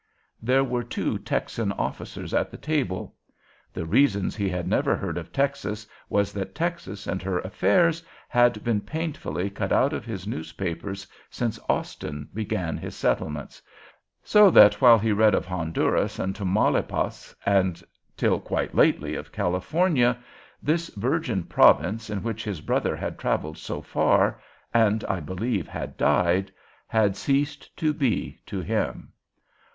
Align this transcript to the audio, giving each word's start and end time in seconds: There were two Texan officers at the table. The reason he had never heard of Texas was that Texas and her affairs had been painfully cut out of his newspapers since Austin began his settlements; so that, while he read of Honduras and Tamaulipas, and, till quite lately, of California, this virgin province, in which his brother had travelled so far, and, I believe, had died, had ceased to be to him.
There 0.41 0.63
were 0.63 0.81
two 0.81 1.19
Texan 1.19 1.71
officers 1.73 2.33
at 2.33 2.49
the 2.49 2.57
table. 2.57 3.13
The 3.71 3.85
reason 3.85 4.31
he 4.31 4.49
had 4.49 4.67
never 4.67 4.95
heard 4.95 5.15
of 5.15 5.31
Texas 5.31 5.85
was 6.09 6.33
that 6.33 6.55
Texas 6.55 7.05
and 7.05 7.21
her 7.21 7.37
affairs 7.41 8.01
had 8.27 8.63
been 8.63 8.81
painfully 8.81 9.51
cut 9.51 9.71
out 9.71 9.93
of 9.93 10.03
his 10.03 10.25
newspapers 10.25 11.05
since 11.29 11.59
Austin 11.69 12.29
began 12.33 12.77
his 12.79 12.95
settlements; 12.95 13.61
so 14.23 14.49
that, 14.49 14.81
while 14.81 14.97
he 14.97 15.11
read 15.11 15.35
of 15.35 15.45
Honduras 15.45 16.17
and 16.17 16.35
Tamaulipas, 16.35 17.35
and, 17.45 17.83
till 18.17 18.39
quite 18.39 18.73
lately, 18.73 19.13
of 19.13 19.31
California, 19.31 20.17
this 20.63 20.89
virgin 20.95 21.43
province, 21.43 22.09
in 22.09 22.23
which 22.23 22.43
his 22.43 22.59
brother 22.61 22.95
had 22.95 23.19
travelled 23.19 23.59
so 23.59 23.83
far, 23.83 24.41
and, 24.73 25.03
I 25.03 25.19
believe, 25.19 25.67
had 25.67 25.95
died, 25.95 26.51
had 26.87 27.15
ceased 27.15 27.77
to 27.77 27.93
be 27.93 28.39
to 28.47 28.61
him. 28.61 29.11